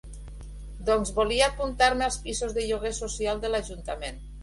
Doncs 0.87 1.11
volia 1.19 1.51
apuntar-me 1.53 2.09
als 2.09 2.19
pisos 2.25 2.59
de 2.59 2.67
lloguer 2.73 2.97
social 3.05 3.47
de 3.47 3.57
l'ajuntament. 3.57 4.25